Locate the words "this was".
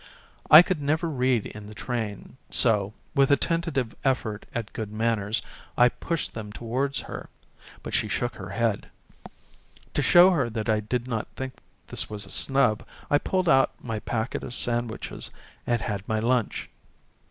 11.85-12.25